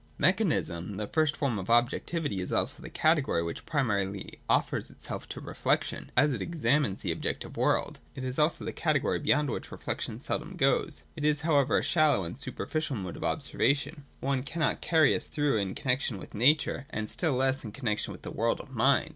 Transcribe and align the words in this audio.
Mechanism, 0.17 0.97
the 0.97 1.05
first 1.05 1.37
form 1.37 1.59
of 1.59 1.69
objectivity, 1.69 2.39
is 2.41 2.51
also 2.51 2.81
the 2.81 2.89
category 2.89 3.43
which 3.43 3.67
primarily 3.67 4.39
offers 4.49 4.89
itself 4.89 5.29
to 5.29 5.39
reflection, 5.39 6.11
as 6.17 6.33
it 6.33 6.41
examines 6.41 7.01
the 7.01 7.11
objective 7.11 7.55
world. 7.55 7.99
It 8.15 8.23
is 8.23 8.39
also 8.39 8.65
the 8.65 8.73
category 8.73 9.19
beyond 9.19 9.51
which 9.51 9.71
re 9.71 9.77
flection 9.77 10.19
seldom 10.19 10.55
goes. 10.57 11.03
It 11.15 11.23
is, 11.23 11.41
however, 11.41 11.77
a 11.77 11.83
shallow 11.83 12.23
and 12.23 12.35
super 12.35 12.65
ficial 12.65 12.95
mode 12.95 13.15
of 13.15 13.23
observation, 13.23 14.05
one 14.21 14.39
that 14.39 14.47
cannot 14.47 14.81
carry 14.81 15.13
us 15.15 15.27
through 15.27 15.57
in 15.59 15.75
connexion 15.75 16.17
with 16.17 16.33
Nature 16.33 16.87
and 16.89 17.07
still 17.07 17.33
less 17.33 17.63
in 17.63 17.71
connexion 17.71 18.11
with 18.11 18.23
the 18.23 18.31
world 18.31 18.59
of 18.59 18.71
Mind. 18.73 19.09